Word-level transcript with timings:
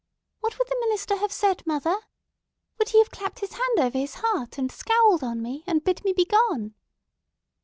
What 0.39 0.57
would 0.57 0.67
the 0.67 0.77
minister 0.79 1.15
have 1.17 1.31
said, 1.31 1.61
mother? 1.67 1.95
Would 2.79 2.89
he 2.89 2.97
have 2.97 3.11
clapped 3.11 3.37
his 3.37 3.51
hand 3.51 3.77
over 3.77 3.99
his 3.99 4.15
heart, 4.15 4.57
and 4.57 4.71
scowled 4.71 5.23
on 5.23 5.43
me, 5.43 5.63
and 5.67 5.83
bid 5.83 6.03
me 6.03 6.11
begone?" 6.11 6.73